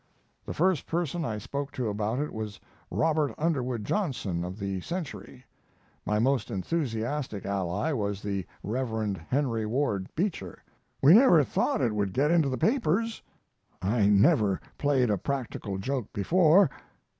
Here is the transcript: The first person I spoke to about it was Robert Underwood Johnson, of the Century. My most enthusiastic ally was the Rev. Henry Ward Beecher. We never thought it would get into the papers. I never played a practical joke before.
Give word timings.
The 0.47 0.53
first 0.55 0.87
person 0.87 1.23
I 1.23 1.37
spoke 1.37 1.71
to 1.73 1.87
about 1.87 2.17
it 2.17 2.33
was 2.33 2.59
Robert 2.89 3.35
Underwood 3.37 3.85
Johnson, 3.85 4.43
of 4.43 4.57
the 4.57 4.81
Century. 4.81 5.45
My 6.07 6.17
most 6.17 6.49
enthusiastic 6.49 7.45
ally 7.45 7.91
was 7.93 8.19
the 8.23 8.47
Rev. 8.63 9.15
Henry 9.29 9.67
Ward 9.67 10.09
Beecher. 10.15 10.63
We 11.03 11.13
never 11.13 11.43
thought 11.43 11.81
it 11.81 11.93
would 11.93 12.13
get 12.13 12.31
into 12.31 12.49
the 12.49 12.57
papers. 12.57 13.21
I 13.79 14.07
never 14.07 14.59
played 14.79 15.11
a 15.11 15.19
practical 15.19 15.77
joke 15.77 16.11
before. 16.13 16.71